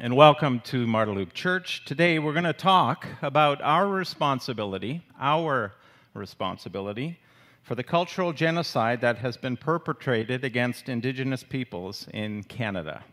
[0.00, 1.84] and welcome to Marteloup Church.
[1.84, 5.74] Today we're going to talk about our responsibility, our
[6.14, 7.18] responsibility
[7.62, 13.04] for the cultural genocide that has been perpetrated against Indigenous peoples in Canada.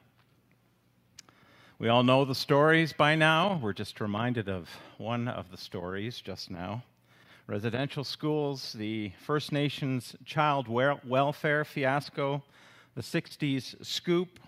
[1.79, 3.59] We all know the stories by now.
[3.61, 6.84] We're just reminded of one of the stories just now.
[7.48, 12.41] Residential schools, the First Nations child welfare fiasco,
[12.96, 14.39] the 60s scoop,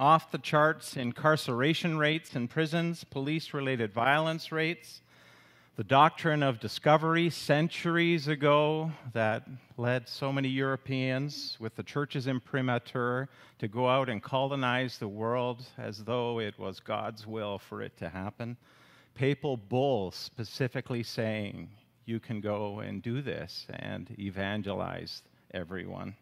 [0.00, 5.02] off the charts incarceration rates in prisons, police related violence rates,
[5.76, 9.46] the doctrine of discovery centuries ago that
[9.76, 15.66] led so many Europeans with the church's imprimatur to go out and colonize the world
[15.76, 18.56] as though it was God's will for it to happen.
[19.14, 21.68] Papal bulls specifically saying,
[22.06, 25.22] you can go and do this and evangelize
[25.52, 26.16] everyone.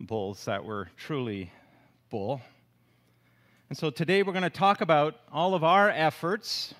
[0.00, 1.52] Bulls that were truly
[2.08, 2.40] bull.
[3.70, 6.72] And so today we're going to talk about all of our efforts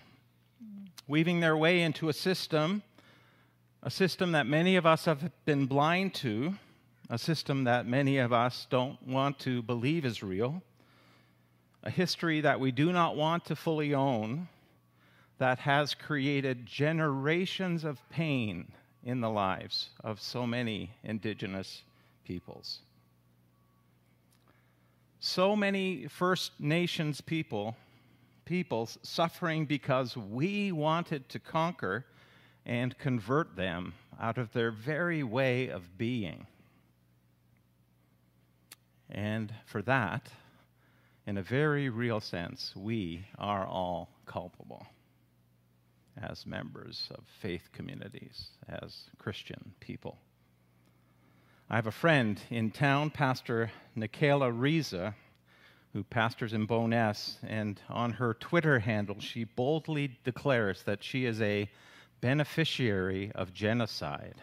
[1.06, 2.83] weaving their way into a system,
[3.83, 6.55] a system that many of us have been blind to,
[7.11, 10.62] a system that many of us don't want to believe is real,
[11.83, 14.48] a history that we do not want to fully own,
[15.36, 18.73] that has created generations of pain
[19.05, 21.83] in the lives of so many Indigenous
[22.25, 22.78] peoples.
[25.20, 27.77] So many First Nations people
[28.44, 32.06] peoples suffering because we wanted to conquer
[32.64, 36.46] and convert them out of their very way of being.
[39.11, 40.30] And for that,
[41.27, 44.86] in a very real sense, we are all culpable
[46.22, 50.16] as members of faith communities, as Christian people.
[51.70, 55.14] I have a friend in town, Pastor Nikela Riza,
[55.92, 61.42] who pastors in Bowness, and on her Twitter handle, she boldly declares that she is
[61.42, 61.69] a
[62.22, 64.36] beneficiary of genocide.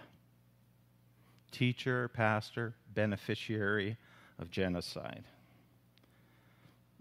[1.51, 3.97] Teacher, pastor, beneficiary
[4.37, 5.23] of genocide.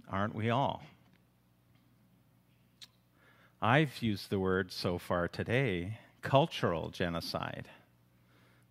[0.08, 0.82] Aren't we all?
[3.60, 7.68] I've used the word so far today, cultural genocide.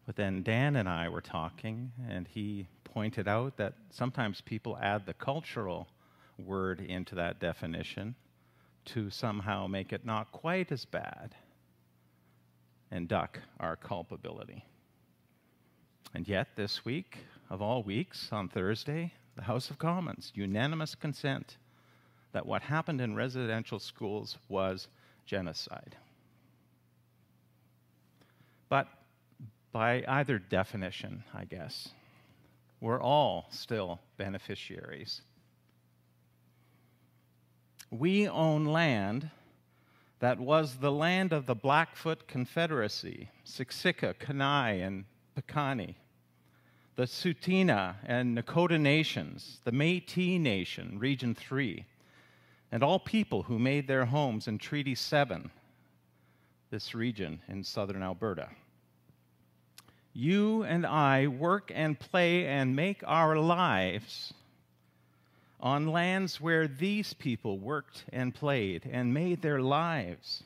[0.06, 5.06] But then Dan and I were talking, and he pointed out that sometimes people add
[5.06, 5.88] the cultural
[6.38, 8.16] word into that definition
[8.86, 11.36] to somehow make it not quite as bad
[12.92, 14.66] and duck our culpability.
[16.14, 17.18] And yet, this week,
[17.50, 21.58] of all weeks, on Thursday, the House of Commons, unanimous consent
[22.34, 24.88] that what happened in residential schools was
[25.26, 25.96] genocide.
[28.70, 28.88] But
[29.74, 31.90] by either definition, I guess,
[32.80, 35.22] we're all still beneficiaries.
[37.90, 39.30] We own land
[40.20, 45.04] that was the land of the Blackfoot Confederacy, Siksika, Kainai, and
[45.36, 45.96] Piikani,
[46.96, 51.84] the Tsuut'ina and Nakota nations, the Metis Nation, Region 3,
[52.72, 55.50] and all people who made their homes in Treaty 7,
[56.70, 58.50] this region in southern Alberta.
[60.14, 64.34] You and I work and play and make our lives
[65.60, 70.44] on lands where these people worked and played and made their lives,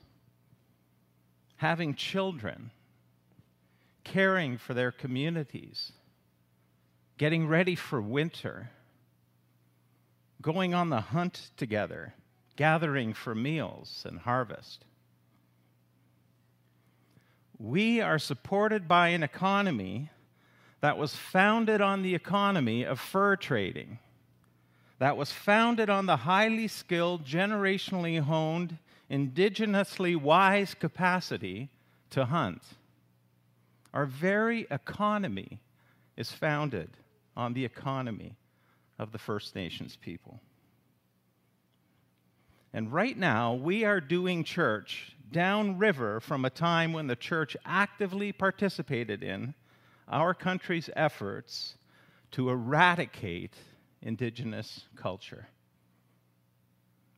[1.57, 2.71] having children,
[4.03, 5.91] caring for their communities,
[7.17, 8.69] getting ready for winter,
[10.41, 12.13] going on the hunt together,
[12.55, 14.85] gathering for meals and harvest.
[17.59, 20.11] We are supported by an economy
[20.81, 23.99] that was founded on the economy of fur trading,
[24.99, 28.77] that was founded on the highly skilled, generationally honed,
[29.09, 31.69] indigenously wise capacity
[32.11, 32.61] to hunt.
[33.93, 35.59] Our very economy
[36.15, 36.89] is founded
[37.35, 38.35] on the economy
[38.99, 40.39] of the First Nations people.
[42.73, 48.31] And right now, we are doing church downriver from a time when the church actively
[48.31, 49.53] participated in
[50.07, 51.75] our country's efforts
[52.31, 53.53] to eradicate
[54.01, 55.47] indigenous culture.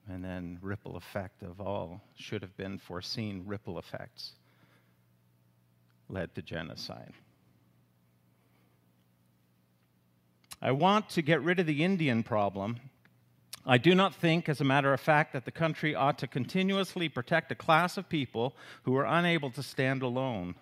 [0.08, 4.34] And then, ripple effect of all should have been foreseen ripple effects
[6.10, 7.14] led to genocide.
[10.62, 12.80] I want to get rid of the Indian problem
[13.70, 17.08] I do not think, as a matter of fact, that the country ought to continuously
[17.08, 20.56] protect a class of people who are unable to stand alone.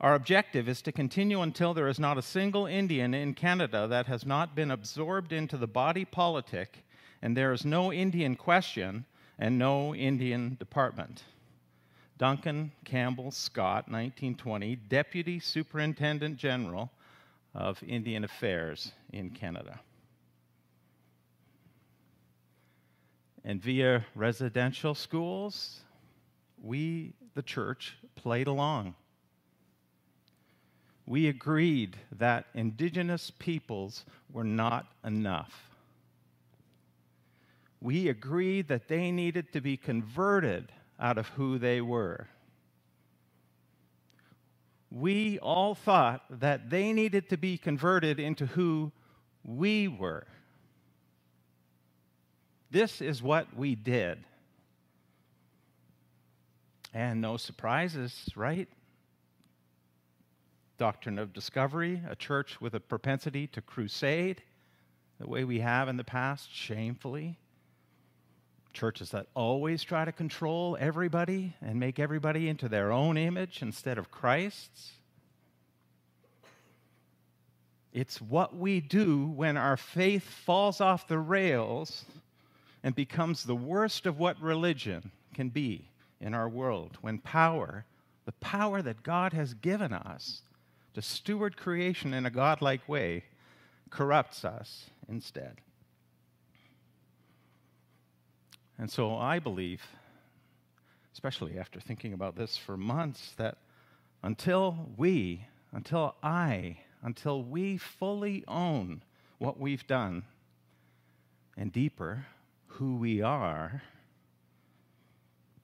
[0.00, 4.06] Our objective is to continue until there is not a single Indian in Canada that
[4.06, 6.82] has not been absorbed into the body politic
[7.20, 9.04] and there is no Indian question
[9.38, 11.24] and no Indian department.
[12.16, 16.90] Duncan Campbell Scott, 1920, Deputy Superintendent General
[17.54, 19.80] of Indian Affairs in Canada.
[23.44, 25.80] And via residential schools,
[26.62, 28.94] we, the church, played along.
[31.06, 35.70] We agreed that indigenous peoples were not enough.
[37.80, 40.70] We agreed that they needed to be converted
[41.00, 42.26] out of who they were.
[44.90, 48.90] We all thought that they needed to be converted into who
[49.44, 50.26] we were.
[52.70, 54.18] This is what we did.
[56.92, 58.68] And no surprises, right?
[60.78, 64.42] Doctrine of discovery, a church with a propensity to crusade,
[65.18, 67.38] the way we have in the past, shamefully
[68.78, 73.98] churches that always try to control everybody and make everybody into their own image instead
[73.98, 74.92] of Christ's.
[77.92, 82.04] It's what we do when our faith falls off the rails
[82.82, 85.90] and becomes the worst of what religion can be
[86.20, 86.98] in our world.
[87.00, 87.84] When power,
[88.24, 90.42] the power that God has given us
[90.94, 93.24] to steward creation in a godlike way,
[93.90, 95.60] corrupts us instead.
[98.78, 99.82] And so I believe,
[101.12, 103.58] especially after thinking about this for months, that
[104.22, 109.02] until we, until I, until we fully own
[109.38, 110.24] what we've done
[111.56, 112.26] and deeper
[112.78, 113.82] who we are,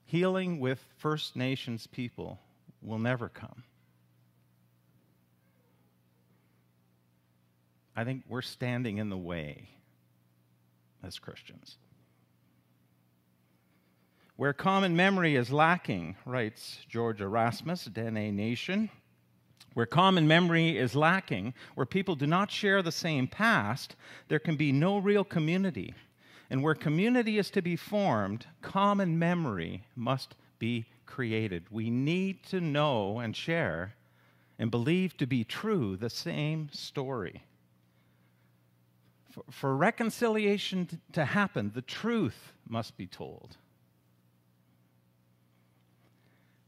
[0.05, 2.41] healing with First Nations people
[2.83, 3.63] will never come.
[7.95, 9.69] I think we're standing in the way
[11.05, 11.77] as Christians.
[14.35, 18.91] Where common memory is lacking, writes George Erasmus, Dene Nation,
[19.75, 23.95] where common memory is lacking, where people do not share the same past,
[24.27, 25.95] there can be no real community.
[26.51, 31.65] And where community is to be formed, common memory must be created.
[31.71, 33.95] We need to know and share
[34.59, 37.43] and believe to be true the same story.
[39.31, 43.57] For, for reconciliation to happen, the truth must be told.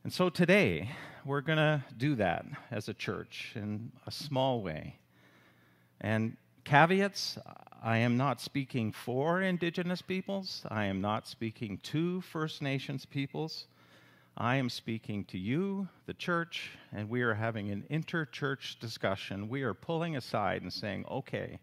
[0.03, 0.91] And so today,
[1.25, 4.97] we're going to do that as a church in a small way.
[6.01, 7.39] And caveats
[7.83, 13.67] I am not speaking for Indigenous peoples, I am not speaking to First Nations peoples.
[14.39, 19.49] I am speaking to you, the church, and we are having an inter-church discussion.
[19.49, 21.59] We are pulling aside and saying, okay,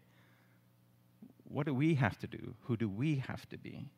[1.44, 2.54] what do we have to do?
[2.62, 3.88] Who do we have to be?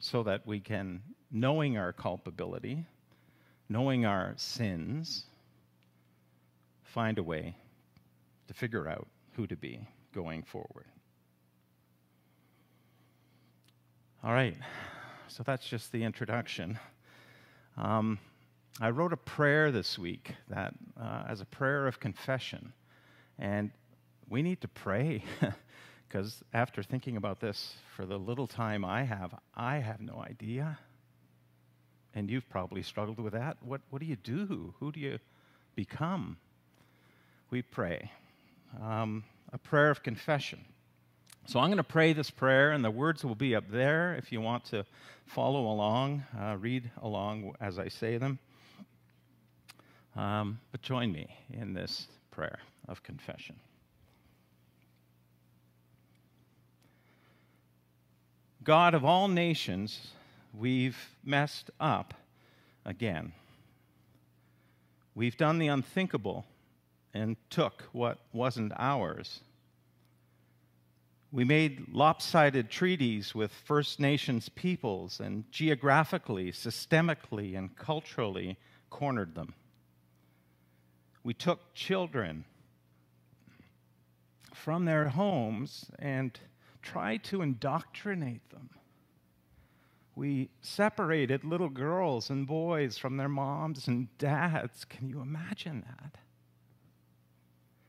[0.00, 2.84] So that we can knowing our culpability,
[3.68, 5.26] knowing our sins,
[6.82, 7.54] find a way
[8.48, 10.86] to figure out who to be going forward.
[14.22, 14.56] All right,
[15.28, 16.78] so that's just the introduction.
[17.76, 18.18] Um,
[18.80, 22.72] I wrote a prayer this week that, uh, as a prayer of confession,
[23.38, 23.70] and
[24.28, 25.24] we need to pray
[26.08, 30.78] because after thinking about this for the little time I have, I have no idea.
[32.14, 33.56] And you've probably struggled with that.
[33.60, 34.74] What, what do you do?
[34.78, 35.18] Who do you
[35.74, 36.36] become?
[37.50, 38.10] We pray
[38.80, 40.64] um, a prayer of confession.
[41.46, 44.32] So I'm going to pray this prayer, and the words will be up there if
[44.32, 44.84] you want to
[45.26, 48.38] follow along, uh, read along as I say them.
[50.16, 53.56] Um, but join me in this prayer of confession.
[58.62, 60.12] God of all nations,
[60.54, 62.14] we've messed up
[62.86, 63.32] again.
[65.14, 66.46] We've done the unthinkable
[67.14, 69.40] and took what wasn't ours.
[71.30, 78.56] We made lopsided treaties with First Nations peoples and geographically, systemically, and culturally
[78.90, 79.54] cornered them.
[81.24, 82.44] We took children
[84.52, 86.38] from their homes and
[86.82, 88.70] tried to indoctrinate them.
[90.14, 94.84] We separated little girls and boys from their moms and dads.
[94.84, 96.18] Can you imagine that?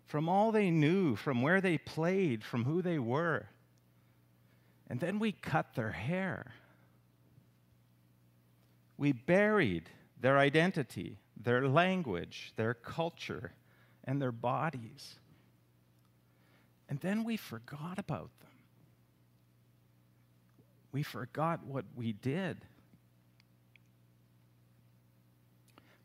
[0.06, 3.48] From all they knew, from where they played, from who they were.
[4.88, 6.54] And then we cut their hair.
[8.98, 9.90] We buried
[10.22, 13.52] their identity, their language, their culture,
[14.04, 15.16] and their bodies.
[16.88, 18.50] And then we forgot about them.
[20.92, 22.64] we forgot what we did.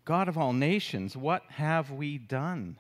[0.04, 2.76] God of all nations, what have we done?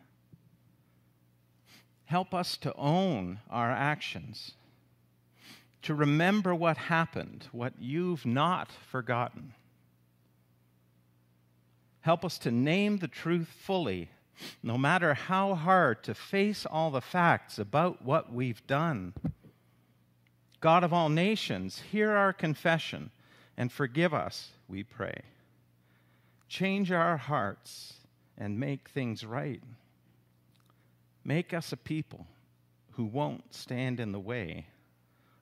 [2.10, 4.54] Help us to own our actions,
[5.80, 9.54] to remember what happened, what you've not forgotten.
[12.00, 14.10] Help us to name the truth fully,
[14.60, 19.14] no matter how hard to face all the facts about what we've done.
[20.58, 23.12] God of all nations, hear our confession
[23.56, 25.20] and forgive us, we pray.
[26.48, 27.92] Change our hearts
[28.36, 29.62] and make things right.
[31.24, 32.26] Make us a people
[32.92, 34.66] who won't stand in the way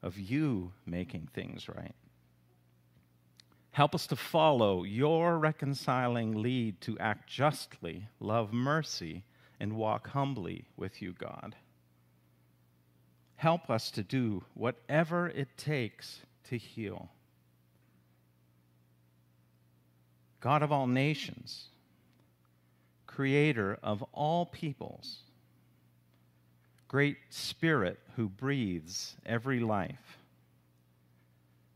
[0.02, 1.94] of you making things right.
[3.70, 9.22] Help us to follow your reconciling lead to act justly, love mercy,
[9.60, 11.54] and walk humbly with you, God.
[13.36, 17.08] Help us to do whatever it takes to heal.
[20.40, 21.66] God of all nations,
[23.06, 25.18] creator of all peoples,
[26.88, 30.18] great spirit who breathes every life,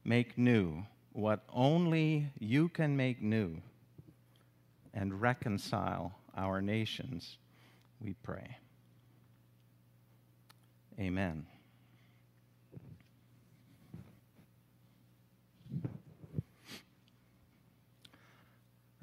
[0.05, 3.61] make new what only you can make new
[4.95, 7.37] and reconcile our nations,
[8.01, 8.57] we pray.
[10.99, 11.47] Amen.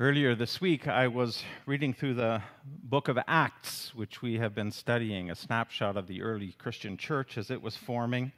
[0.02, 4.72] Earlier this week, I was reading through the book of Acts, which we have been
[4.72, 8.32] studying, a snapshot of the early Christian church as it was forming,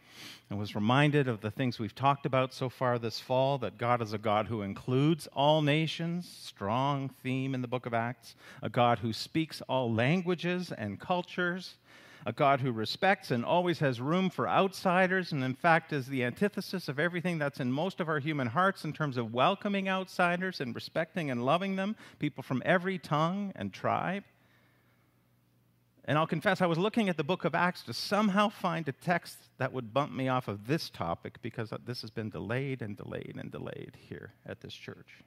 [0.49, 4.01] and was reminded of the things we've talked about so far this fall that God
[4.01, 8.69] is a God who includes all nations, strong theme in the book of Acts, a
[8.69, 11.75] God who speaks all languages and cultures,
[12.25, 16.23] a God who respects and always has room for outsiders, and in fact is the
[16.23, 20.61] antithesis of everything that's in most of our human hearts in terms of welcoming outsiders
[20.61, 24.23] and respecting and loving them, people from every tongue and tribe.
[26.05, 28.91] And I'll confess, I was looking at the book of Acts to somehow find a
[28.91, 32.97] text that would bump me off of this topic because this has been delayed and
[32.97, 35.23] delayed and delayed here at this church.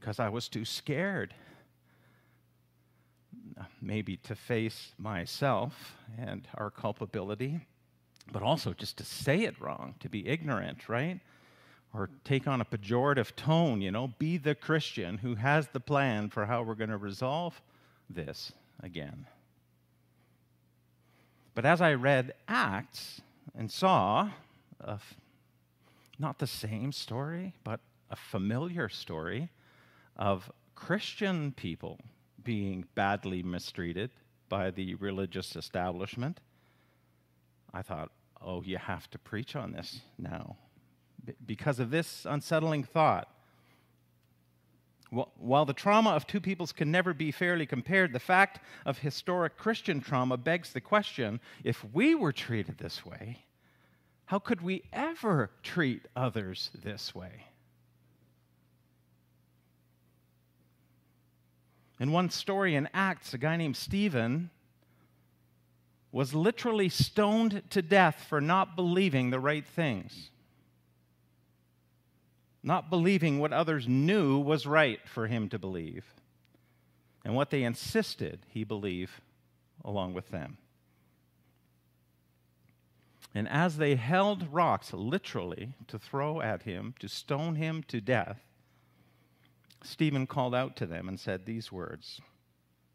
[0.00, 1.34] Because I was too scared
[3.80, 7.60] maybe to face myself and our culpability,
[8.30, 11.20] but also just to say it wrong, to be ignorant, right?
[11.94, 16.30] Or take on a pejorative tone, you know, be the Christian who has the plan
[16.30, 17.60] for how we're going to resolve
[18.08, 18.52] this
[18.82, 19.26] again.
[21.54, 23.20] But as I read Acts
[23.54, 24.30] and saw
[26.18, 29.50] not the same story, but a familiar story
[30.16, 31.98] of Christian people
[32.44, 34.10] being badly mistreated
[34.48, 36.40] by the religious establishment,
[37.72, 40.56] I thought, oh, you have to preach on this now.
[41.24, 43.28] B- because of this unsettling thought,
[45.36, 49.58] while the trauma of two peoples can never be fairly compared, the fact of historic
[49.58, 53.44] Christian trauma begs the question if we were treated this way,
[54.24, 57.44] how could we ever treat others this way?
[62.02, 64.50] In one story in Acts, a guy named Stephen
[66.10, 70.30] was literally stoned to death for not believing the right things,
[72.60, 76.04] not believing what others knew was right for him to believe,
[77.24, 79.20] and what they insisted he believe
[79.84, 80.58] along with them.
[83.32, 88.40] And as they held rocks literally to throw at him, to stone him to death,
[89.84, 92.20] Stephen called out to them and said these words,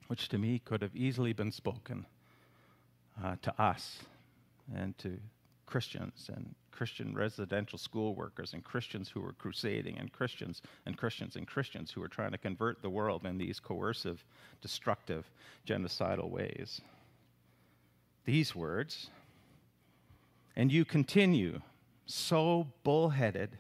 [0.08, 2.06] which to me could have easily been spoken
[3.24, 4.00] uh, to us
[4.74, 5.20] and to
[5.66, 11.36] Christians and Christian residential school workers and Christians who were crusading and Christians and Christians
[11.36, 14.24] and Christians who were trying to convert the world in these coercive,
[14.62, 15.30] destructive,
[15.66, 16.82] genocidal ways.
[18.26, 19.10] These words,
[20.56, 21.62] and you continue
[22.06, 23.58] so bullheaded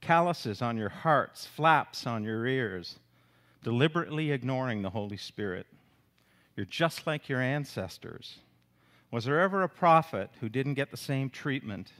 [0.00, 2.98] calluses on your hearts, flaps on your ears,
[3.62, 5.66] deliberately ignoring the Holy Spirit.
[6.56, 8.38] You're just like your ancestors.
[9.10, 11.92] Was there ever a prophet who didn't get the same treatment?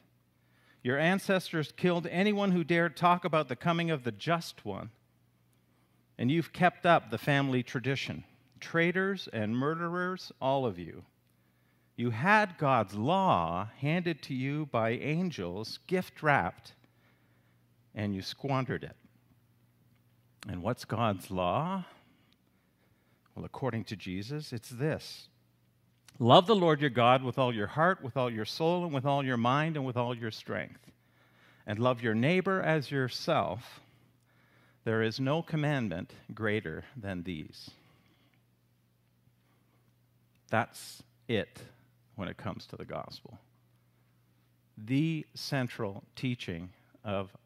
[0.82, 4.90] Your ancestors killed anyone who dared talk about the coming of the just one.
[6.18, 8.24] And you've kept up the family tradition.
[8.60, 11.04] Traitors and murderers, all of you.
[11.96, 16.74] You had God's law handed to you by angels, gift wrapped
[17.98, 18.96] and you squandered it.
[20.48, 21.84] And what's God's law?
[23.34, 25.28] Well, according to Jesus, it's this
[26.20, 29.04] Love the Lord your God with all your heart, with all your soul, and with
[29.04, 30.80] all your mind, and with all your strength.
[31.66, 33.80] and love your neighbor as yourself,
[34.84, 37.70] there is no commandment greater than these.
[40.50, 41.60] That's it
[42.16, 43.38] when it comes to the gospel.
[44.78, 46.70] The central teaching
[47.04, 47.36] of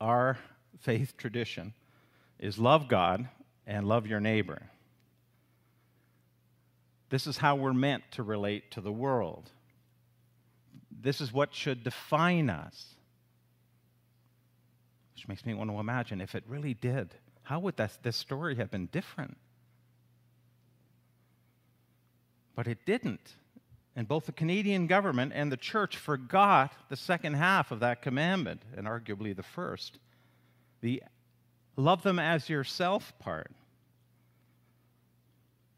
[0.00, 0.38] our
[0.80, 1.74] faith tradition
[2.38, 3.28] is love God
[3.66, 4.62] and love your neighbor.
[7.08, 9.50] This is how we're meant to relate to the world.
[10.90, 12.94] This is what should define us.
[15.14, 18.56] Which makes me want to imagine if it really did, how would that, this story
[18.56, 19.36] have been different?
[22.54, 23.34] But it didn't.
[23.96, 28.60] And both the Canadian government and the church forgot the second half of that commandment,
[28.76, 29.98] and arguably the first
[30.82, 31.02] the
[31.76, 33.50] love them as yourself part.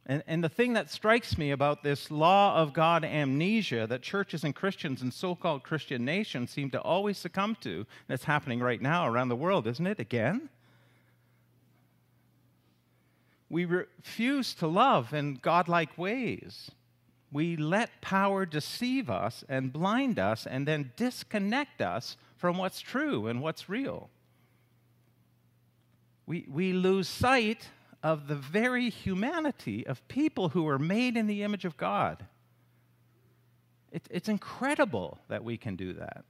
[0.07, 4.43] And, and the thing that strikes me about this law of God amnesia that churches
[4.43, 8.81] and Christians and so called Christian nations seem to always succumb to, that's happening right
[8.81, 10.01] now around the world, isn't it?
[10.01, 10.49] Again?
[13.51, 16.71] We refuse to love in godlike ways.
[17.31, 23.27] We let power deceive us and blind us and then disconnect us from what's true
[23.27, 24.09] and what's real.
[26.27, 27.69] We, we lose sight
[28.03, 32.25] of the very humanity of people who are made in the image of God.
[33.91, 36.25] It, it's incredible that we can do that.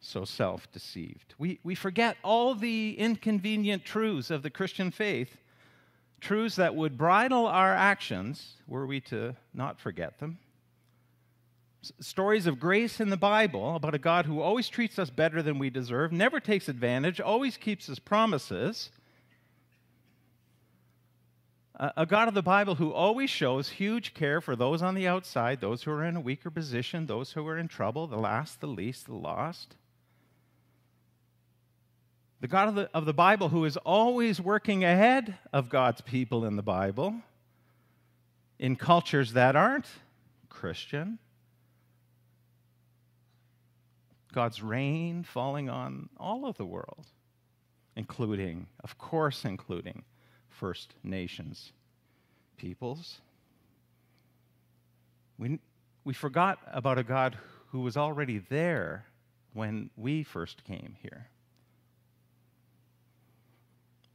[0.00, 1.34] So self deceived.
[1.38, 5.36] We, we forget all the inconvenient truths of the Christian faith,
[6.20, 10.38] truths that would bridle our actions were we to not forget them.
[11.82, 15.42] S- stories of grace in the Bible about a God who always treats us better
[15.42, 18.90] than we deserve, never takes advantage, always keeps his promises
[21.78, 25.60] a God of the Bible who always shows huge care for those on the outside,
[25.60, 28.66] those who are in a weaker position, those who are in trouble, the last, the
[28.66, 29.76] least, the lost.
[32.40, 36.44] The God of the, of the Bible who is always working ahead of God's people
[36.44, 37.14] in the Bible
[38.58, 39.86] in cultures that aren't
[40.48, 41.18] Christian.
[44.32, 47.06] God's rain falling on all of the world,
[47.96, 50.04] including, of course, including
[50.48, 51.72] First Nations
[52.56, 53.20] peoples.
[55.38, 55.58] We,
[56.04, 57.36] we forgot about a God
[57.68, 59.06] who was already there
[59.54, 61.28] when we first came here.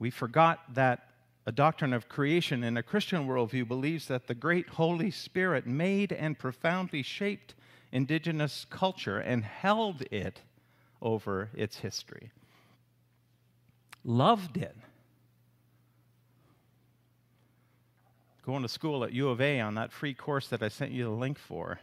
[0.03, 1.07] We forgot that
[1.45, 6.11] a doctrine of creation in a Christian worldview believes that the great Holy Spirit made
[6.11, 7.55] and profoundly shaped
[7.89, 10.41] indigenous culture and held it
[11.01, 12.31] over its history,
[14.03, 14.75] loved it
[18.45, 21.05] going to school at U of A on that free course that I sent you
[21.05, 21.79] the link for,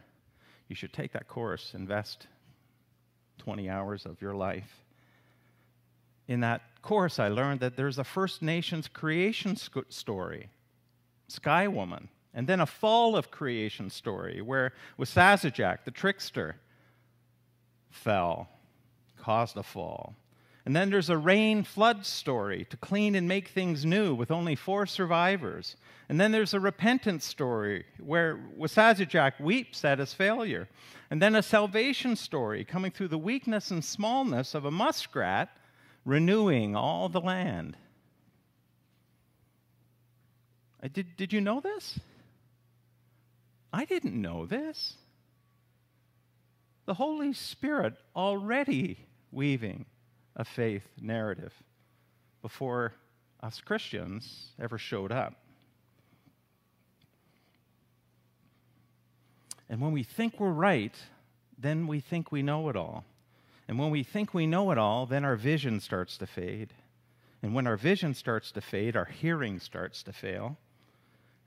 [0.67, 2.27] you should take that course, invest
[3.39, 4.83] 20 hours of your life.
[6.27, 10.49] In that course, I learned that there's a First Nations creation sc- story,
[11.27, 16.55] Sky Woman, and then a fall of creation story where Wasazajak, the trickster,
[17.89, 18.49] fell,
[19.17, 20.15] caused a fall.
[20.65, 24.55] And then there's a rain flood story to clean and make things new with only
[24.55, 25.75] four survivors.
[26.07, 30.69] And then there's a repentance story where Wasazajak weeps at his failure.
[31.09, 35.49] And then a salvation story coming through the weakness and smallness of a muskrat
[36.05, 37.77] renewing all the land.
[40.93, 41.99] Did, did you know this?
[43.71, 44.95] I didn't know this.
[46.85, 48.97] The Holy Spirit already
[49.31, 49.85] weaving
[50.35, 51.53] a faith narrative
[52.41, 52.93] before
[53.41, 55.35] us Christians ever showed up.
[59.69, 60.95] And when we think we're right,
[61.57, 63.05] then we think we know it all.
[63.71, 66.73] And when we think we know it all, then our vision starts to fade.
[67.41, 70.57] And when our vision starts to fade, our hearing starts to fail.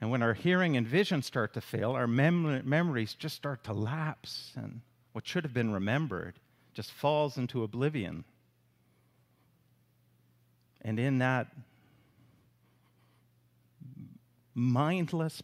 [0.00, 3.74] And when our hearing and vision start to fail, our mem- memories just start to
[3.74, 4.52] lapse.
[4.56, 4.80] And
[5.12, 6.36] what should have been remembered
[6.72, 8.24] just falls into oblivion.
[10.80, 11.48] And in that
[14.54, 15.42] mindless,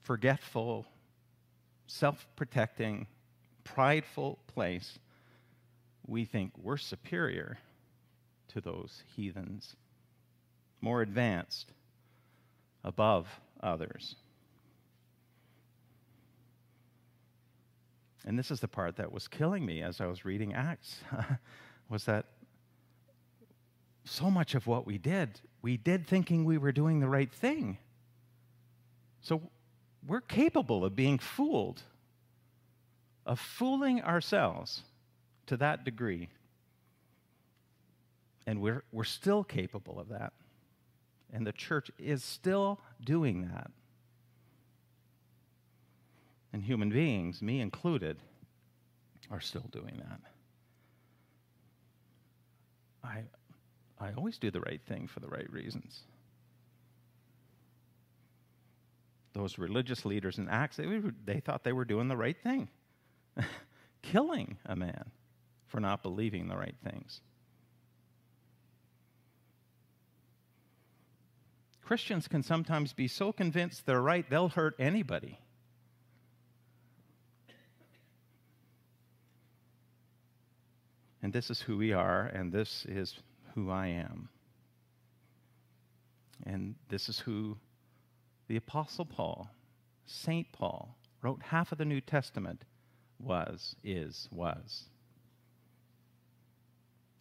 [0.00, 0.86] forgetful,
[1.86, 3.06] self protecting,
[3.64, 4.98] prideful place,
[6.06, 7.58] we think we're superior
[8.48, 9.76] to those heathens,
[10.80, 11.72] more advanced,
[12.84, 13.28] above
[13.62, 14.16] others.
[18.24, 20.98] And this is the part that was killing me as I was reading Acts
[21.88, 22.26] was that
[24.04, 27.78] so much of what we did, we did thinking we were doing the right thing.
[29.20, 29.40] So
[30.06, 31.82] we're capable of being fooled,
[33.24, 34.82] of fooling ourselves
[35.46, 36.28] to that degree.
[38.46, 40.32] And we're, we're still capable of that.
[41.32, 43.70] And the church is still doing that.
[46.52, 48.18] And human beings, me included,
[49.30, 50.20] are still doing that.
[53.02, 53.22] I,
[53.98, 56.00] I always do the right thing for the right reasons.
[59.32, 60.86] Those religious leaders in Acts, they,
[61.24, 62.68] they thought they were doing the right thing,
[64.02, 65.10] killing a man
[65.72, 67.22] for not believing the right things.
[71.80, 75.40] Christians can sometimes be so convinced they're right, they'll hurt anybody.
[81.22, 83.18] And this is who we are, and this is
[83.54, 84.28] who I am.
[86.44, 87.56] And this is who
[88.48, 89.48] the Apostle Paul,
[90.04, 90.52] St.
[90.52, 92.64] Paul, wrote half of the New Testament
[93.18, 94.88] was, is, was.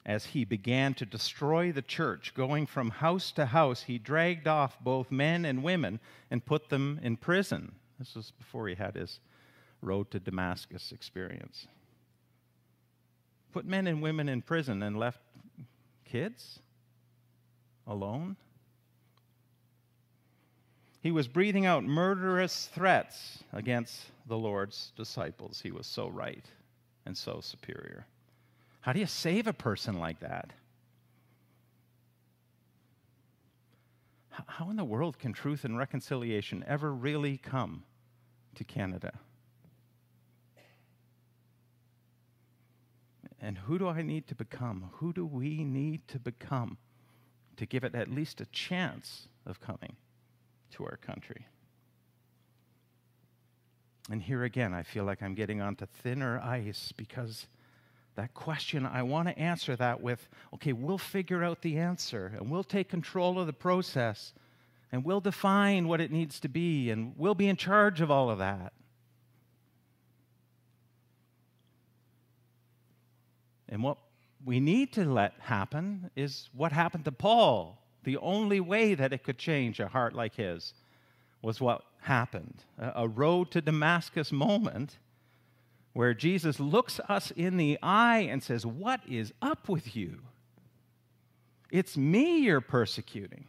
[0.06, 4.80] As he began to destroy the church, going from house to house, he dragged off
[4.80, 6.00] both men and women
[6.32, 7.74] and put them in prison.
[8.00, 9.20] This was before he had his
[9.82, 11.68] road to Damascus experience
[13.52, 15.20] put men and women in prison and left
[16.06, 16.60] kids
[17.86, 18.36] alone.
[21.02, 25.62] He was breathing out murderous threats against the Lord's disciples.
[25.62, 26.46] He was so right
[27.06, 28.06] and so superior.
[28.82, 30.52] How do you save a person like that?
[34.48, 37.84] How in the world can truth and reconciliation ever really come
[38.56, 39.14] to Canada?
[43.40, 44.90] And who do I need to become?
[44.94, 46.78] Who do we need to become
[47.58, 49.96] to give it at least a chance of coming
[50.72, 51.48] to our country?
[54.10, 57.48] And here again, I feel like I'm getting onto thinner ice because
[58.16, 62.50] that question, I want to answer that with okay, we'll figure out the answer and
[62.50, 64.34] we'll take control of the process
[64.92, 68.30] and we'll define what it needs to be and we'll be in charge of all
[68.30, 68.74] of that.
[73.70, 73.98] And what
[74.44, 77.82] we need to let happen is what happened to Paul.
[78.04, 80.74] The only way that it could change a heart like his
[81.42, 84.98] was what happened a road to Damascus moment
[85.94, 90.20] where Jesus looks us in the eye and says, What is up with you?
[91.70, 93.46] It's me you're persecuting.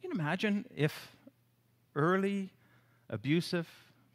[0.00, 1.12] Can you can imagine if
[1.94, 2.50] early
[3.10, 3.68] abusive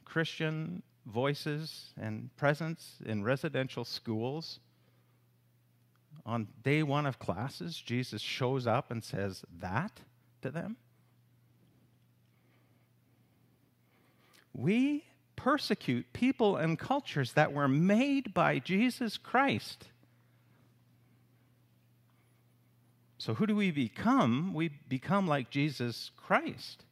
[0.06, 4.60] Christian voices and presence in residential schools.
[6.26, 10.02] On day one of classes, Jesus shows up and says that
[10.42, 10.78] to them.
[14.54, 15.04] We
[15.36, 19.88] persecute people and cultures that were made by Jesus Christ.
[23.18, 24.54] So, who do we become?
[24.54, 26.84] We become like Jesus Christ.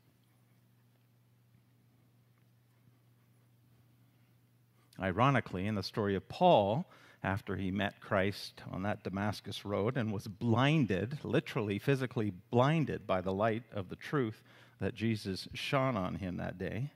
[5.01, 6.85] Ironically, in the story of Paul,
[7.23, 13.21] after he met Christ on that Damascus road and was blinded, literally, physically blinded by
[13.21, 14.41] the light of the truth
[14.79, 16.91] that Jesus shone on him that day,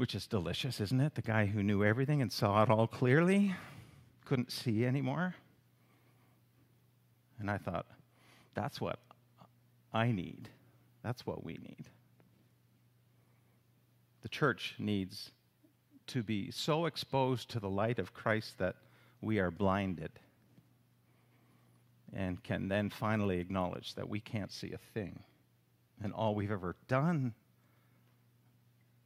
[0.00, 1.14] which is delicious, isn't it?
[1.14, 3.54] The guy who knew everything and saw it all clearly
[4.24, 5.34] couldn't see anymore.
[7.38, 7.84] And I thought,
[8.54, 8.98] that's what
[9.92, 10.48] I need.
[11.02, 11.84] That's what we need.
[14.22, 15.32] The church needs
[16.06, 18.76] to be so exposed to the light of Christ that
[19.20, 20.12] we are blinded
[22.14, 25.24] and can then finally acknowledge that we can't see a thing.
[26.02, 27.34] And all we've ever done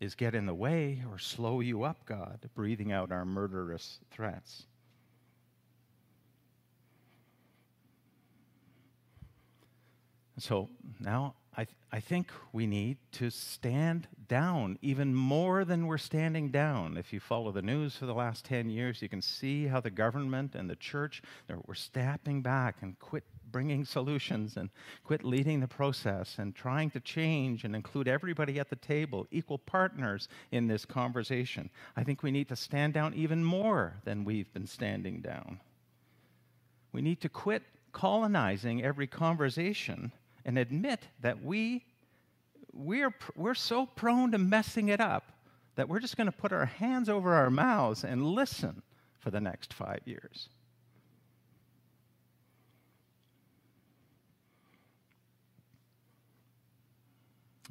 [0.01, 4.65] is get in the way or slow you up, God, breathing out our murderous threats.
[10.39, 15.99] So now I, th- I think we need to stand down even more than we're
[15.99, 16.97] standing down.
[16.97, 19.91] If you follow the news for the last 10 years, you can see how the
[19.91, 21.23] government and the church
[21.67, 23.25] we're stepping back and quit
[23.55, 24.69] bringing solutions and
[25.05, 29.59] quit leading the process and trying to change and include everybody at the table, equal
[29.59, 31.71] partners in this conversation.
[31.97, 35.61] I think we need to stand down even more than we've been standing down.
[36.91, 37.63] We need to quit
[37.93, 40.11] colonizing every conversation
[40.45, 41.85] and admit that we,
[42.73, 45.31] we're, we're so prone to messing it up
[45.77, 48.83] that we're just going to put our hands over our mouths and listen
[49.21, 50.49] for the next five years.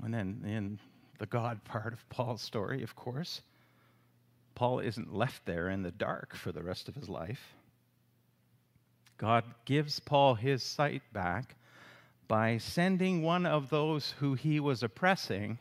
[0.01, 0.79] And then in
[1.19, 3.41] the God part of Paul's story, of course,
[4.55, 7.53] Paul isn't left there in the dark for the rest of his life.
[9.17, 11.55] God gives Paul his sight back
[12.27, 15.59] by sending one of those who he was oppressing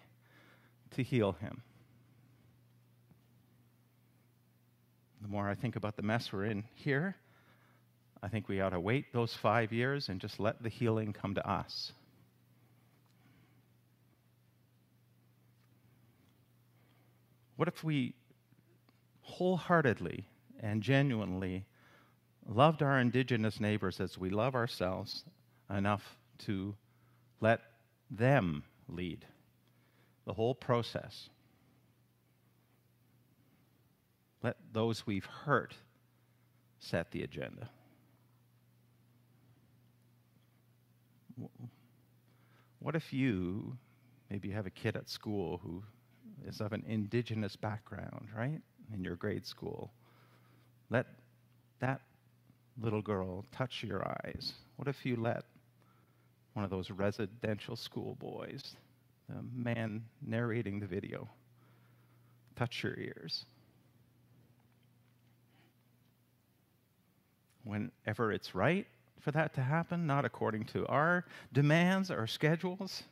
[0.93, 1.63] to heal him.
[5.21, 7.17] The more I think about the mess we're in here,
[8.23, 11.35] I think we ought to wait those five years and just let the healing come
[11.35, 11.93] to us.
[17.63, 18.17] What if we
[19.21, 20.27] wholeheartedly
[20.59, 21.65] and genuinely
[22.45, 25.23] loved our indigenous neighbors as we love ourselves
[25.71, 26.75] enough to
[27.41, 27.61] let
[28.11, 29.25] them lead
[30.25, 31.29] the whole process?
[34.43, 35.77] Let those we've hurt
[36.81, 37.71] set the agenda.
[42.81, 43.79] What if you,
[44.29, 45.85] maybe you have a kid at school who
[46.47, 48.61] is of an indigenous background, right?
[48.93, 49.91] In your grade school.
[50.91, 51.07] Let
[51.81, 52.01] that
[52.81, 54.53] little girl touch your eyes.
[54.77, 55.45] What if you let
[56.55, 58.77] one of those residential school boys,
[59.29, 61.29] the man narrating the video,
[62.57, 63.45] touch your ears?
[67.65, 68.87] Whenever it's right
[69.21, 73.05] for that to happen, not according to our demands or schedules,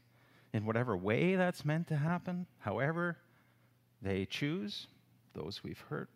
[0.53, 3.17] in whatever way that's meant to happen, however
[4.03, 4.87] they choose,
[5.35, 6.09] those we've hurt.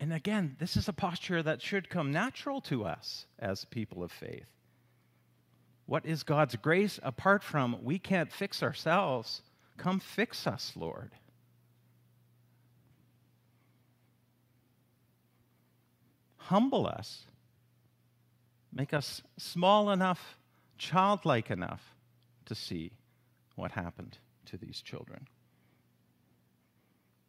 [0.00, 4.12] And again, this is a posture that should come natural to us as people of
[4.12, 4.46] faith.
[5.86, 9.42] What is God's grace apart from we can't fix ourselves?
[9.76, 11.12] Come fix us, Lord.
[16.36, 17.24] Humble us
[18.74, 20.36] Make us small enough,
[20.78, 21.94] childlike enough
[22.46, 22.90] to see
[23.54, 25.28] what happened to these children.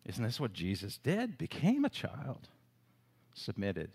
[0.05, 1.37] Isn't this what Jesus did?
[1.37, 2.49] Became a child,
[3.33, 3.91] submitted.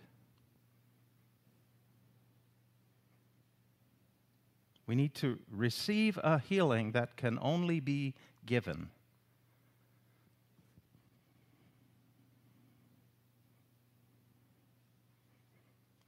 [4.86, 8.14] We need to receive a healing that can only be
[8.46, 8.90] given.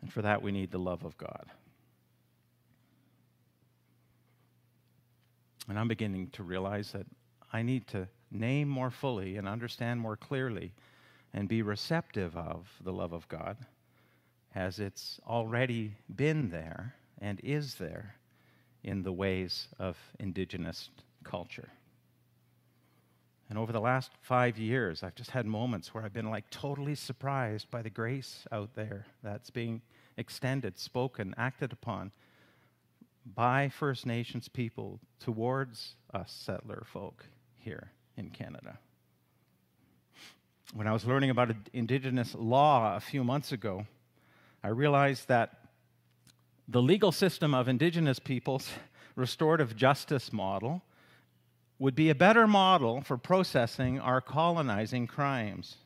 [0.02, 1.46] And for that, we need the love of God.
[5.68, 7.06] And I'm beginning to realize that
[7.52, 10.72] I need to name more fully and understand more clearly
[11.32, 13.56] and be receptive of the love of God
[14.54, 18.16] as it's already been there and is there
[18.82, 20.90] in the ways of indigenous
[21.24, 21.70] culture.
[23.52, 26.94] And over the last five years, I've just had moments where I've been like totally
[26.94, 29.82] surprised by the grace out there that's being
[30.16, 32.12] extended, spoken, acted upon
[33.26, 37.26] by First Nations people towards us settler folk
[37.58, 38.78] here in Canada.
[40.72, 43.84] When I was learning about Indigenous law a few months ago,
[44.64, 45.58] I realized that
[46.68, 48.70] the legal system of Indigenous peoples'
[49.14, 50.80] restorative justice model
[51.82, 55.76] would be a better model for processing our colonizing crimes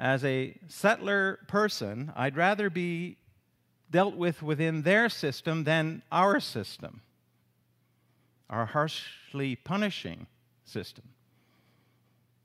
[0.00, 3.18] as a settler person, I'd rather be
[3.90, 7.02] dealt with within their system than our system,
[8.48, 10.26] our harshly punishing
[10.64, 11.04] system.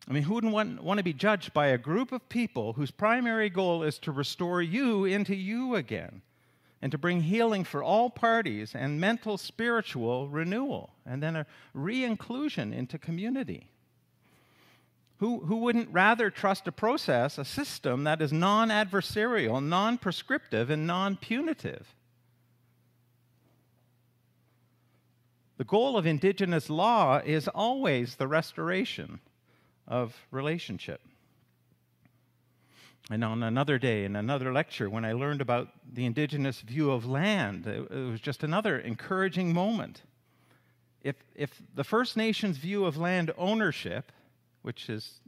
[0.08, 2.92] I mean, who wouldn't want, want to be judged by a group of people whose
[2.92, 6.22] primary goal is to restore you into you again
[6.86, 12.04] and to bring healing for all parties and mental, spiritual renewal and then a re
[12.04, 13.72] inclusion into community?
[15.18, 20.70] Who, who wouldn't rather trust a process, a system that is non adversarial, non prescriptive,
[20.70, 21.88] and non punitive?
[25.58, 29.22] The goal of Indigenous law is always the restoration
[29.88, 31.02] of relationship.
[33.12, 37.06] And on another day, in another lecture, when I learned about the Indigenous view of
[37.06, 40.02] land, it, it was just another encouraging moment.
[41.02, 44.12] If, if the First Nations view of land ownership
[44.66, 45.20] which is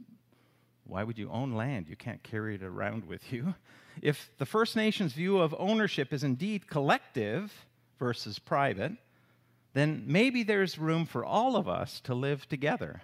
[0.84, 1.86] why would you own land?
[1.88, 3.54] You can't carry it around with you.
[4.02, 7.52] If the First Nations view of ownership is indeed collective
[8.00, 8.92] versus private,
[9.74, 13.02] then maybe there's room for all of us to live together.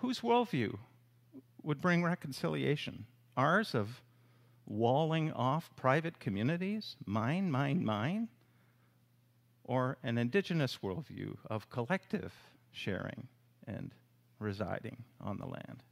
[0.00, 0.76] Whose worldview
[1.62, 3.06] would bring reconciliation?
[3.36, 4.02] Ours of
[4.66, 6.96] walling off private communities?
[7.06, 8.28] Mine, mine, mine?
[9.64, 12.32] Or an indigenous worldview of collective
[12.72, 13.28] sharing
[13.66, 13.92] and
[14.38, 15.82] residing on the land.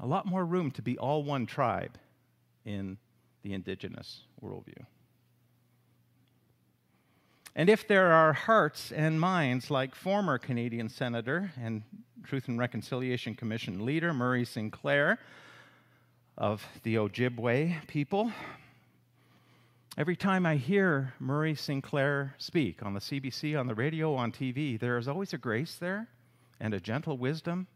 [0.00, 1.96] A lot more room to be all one tribe
[2.64, 2.98] in
[3.42, 4.84] the indigenous worldview.
[7.54, 11.82] And if there are hearts and minds like former Canadian Senator and
[12.24, 15.18] Truth and Reconciliation Commission leader Murray Sinclair
[16.38, 18.32] of the Ojibwe people,
[19.98, 24.80] every time I hear Murray Sinclair speak on the CBC, on the radio, on TV,
[24.80, 26.08] there is always a grace there
[26.58, 27.66] and a gentle wisdom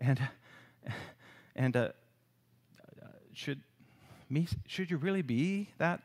[0.00, 0.20] and,
[1.54, 1.94] and a,
[3.32, 3.60] should,
[4.28, 6.02] me, should you really be that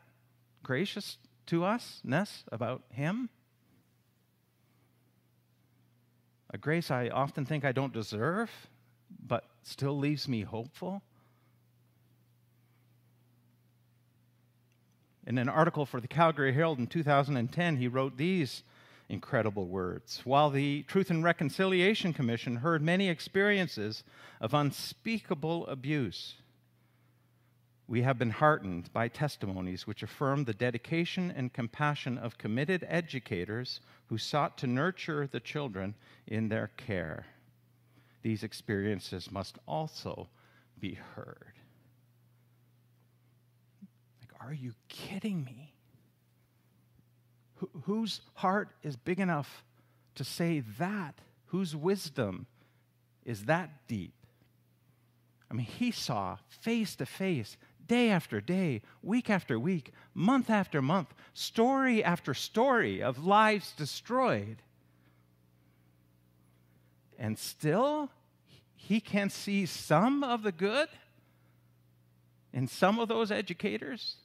[0.62, 3.28] gracious to us, Ness, about Him.
[6.50, 8.50] A grace I often think I don't deserve,
[9.26, 11.02] but still leaves me hopeful.
[15.26, 18.62] In an article for the Calgary Herald in 2010, he wrote these
[19.08, 20.20] incredible words.
[20.24, 24.04] While the Truth and Reconciliation Commission heard many experiences
[24.40, 26.34] of unspeakable abuse,
[27.88, 33.80] we have been heartened by testimonies which affirm the dedication and compassion of committed educators
[34.06, 35.94] who sought to nurture the children
[36.26, 37.26] in their care.
[38.22, 40.28] These experiences must also
[40.80, 41.52] be heard.
[44.20, 45.72] Like, are you kidding me?
[47.60, 49.64] Wh- whose heart is big enough
[50.16, 51.20] to say that?
[51.46, 52.46] Whose wisdom
[53.24, 54.12] is that deep?
[55.48, 60.80] I mean, he saw face to face day after day, week after week, month after
[60.82, 64.62] month, story after story of lives destroyed.
[67.18, 68.10] And still,
[68.74, 70.88] he can see some of the good
[72.52, 74.16] in some of those educators.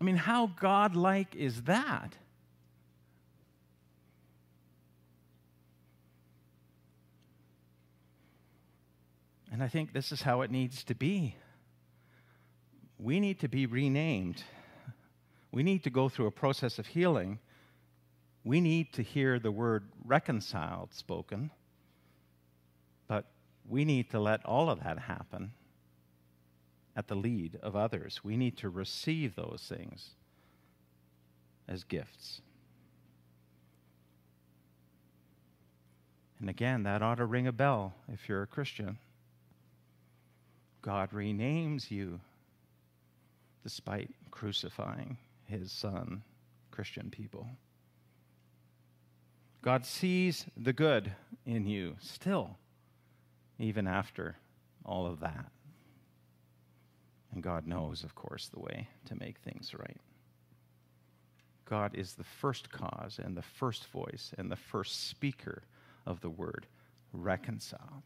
[0.00, 2.16] I mean, how godlike is that?
[9.56, 11.34] And I think this is how it needs to be.
[12.98, 14.42] We need to be renamed.
[15.50, 17.38] We need to go through a process of healing.
[18.44, 21.52] We need to hear the word reconciled spoken.
[23.08, 23.24] But
[23.66, 25.52] we need to let all of that happen
[26.94, 28.20] at the lead of others.
[28.22, 30.10] We need to receive those things
[31.66, 32.42] as gifts.
[36.40, 38.98] And again, that ought to ring a bell if you're a Christian.
[40.86, 42.20] God renames you
[43.64, 46.22] despite crucifying his son,
[46.70, 47.48] Christian people.
[49.62, 51.10] God sees the good
[51.44, 52.56] in you still,
[53.58, 54.36] even after
[54.84, 55.46] all of that.
[57.32, 60.00] And God knows, of course, the way to make things right.
[61.64, 65.64] God is the first cause and the first voice and the first speaker
[66.06, 66.68] of the word
[67.12, 68.04] reconciled.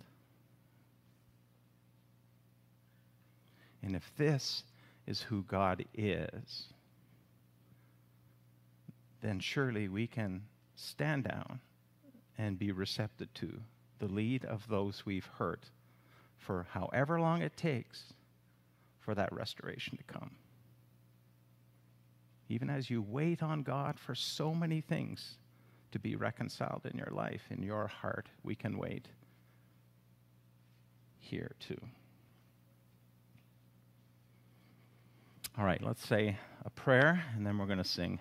[3.83, 4.65] And if this
[5.07, 6.67] is who God is,
[9.21, 10.43] then surely we can
[10.75, 11.61] stand down
[12.39, 13.61] and be receptive to
[13.99, 15.67] the lead of those we've hurt
[16.39, 18.15] for however long it takes
[18.99, 20.31] for that restoration to come.
[22.49, 25.37] Even as you wait on God for so many things
[25.93, 29.09] to be reconciled in your life, in your heart, we can wait
[31.19, 31.81] here too.
[35.61, 38.19] All right, let's say a prayer, and then we're going to sing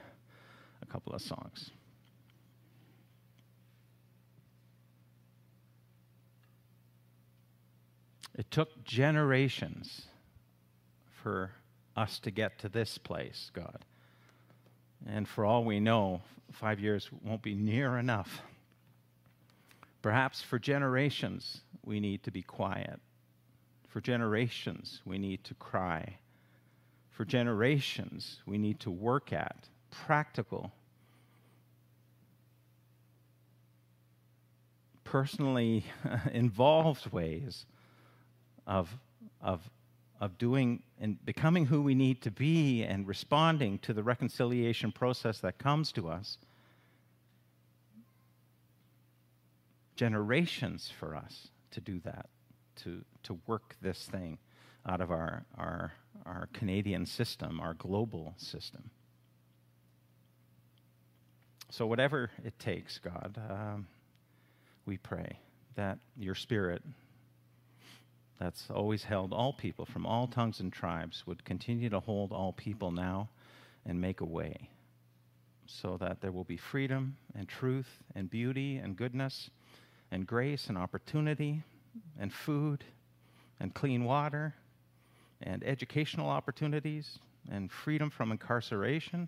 [0.81, 1.71] a couple of songs.
[8.37, 10.07] It took generations
[11.23, 11.51] for
[11.95, 13.85] us to get to this place, God.
[15.07, 16.19] And for all we know,
[16.51, 18.41] five years won't be near enough.
[20.01, 22.99] Perhaps for generations, we need to be quiet.
[23.87, 26.17] For generations, we need to cry
[27.19, 30.71] for generations we need to work at practical,
[35.03, 35.83] personally
[36.31, 37.65] involved ways
[38.65, 38.89] of,
[39.41, 39.69] of,
[40.21, 45.39] of doing and becoming who we need to be and responding to the reconciliation process
[45.39, 46.37] that comes to us.
[49.97, 52.27] Generations for us to do that,
[52.77, 54.37] to, to work this thing
[54.89, 55.93] out of our, our
[56.25, 58.89] our Canadian system, our global system.
[61.71, 63.87] So, whatever it takes, God, um,
[64.85, 65.39] we pray
[65.75, 66.81] that your Spirit,
[68.39, 72.53] that's always held all people from all tongues and tribes, would continue to hold all
[72.53, 73.29] people now
[73.85, 74.69] and make a way
[75.67, 79.51] so that there will be freedom and truth and beauty and goodness
[80.11, 81.61] and grace and opportunity
[82.19, 82.83] and food
[83.59, 84.55] and clean water
[85.41, 87.19] and educational opportunities
[87.51, 89.27] and freedom from incarceration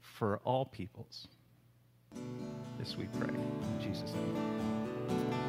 [0.00, 1.28] for all peoples.
[2.78, 3.34] This we pray.
[3.34, 5.39] In Jesus' name.